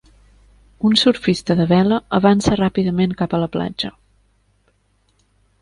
Un 0.87 0.95
surfista 1.01 1.57
de 1.59 1.67
vela 1.73 1.99
avança 2.19 2.57
ràpidament 2.63 3.15
cap 3.23 3.37
a 3.39 3.43
la 3.45 3.53
platja. 3.57 3.93